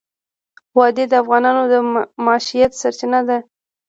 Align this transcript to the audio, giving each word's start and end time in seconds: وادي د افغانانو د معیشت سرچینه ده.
وادي 0.77 1.05
د 1.09 1.13
افغانانو 1.23 1.63
د 1.71 1.75
معیشت 2.25 2.71
سرچینه 2.81 3.19
ده. 3.27 3.37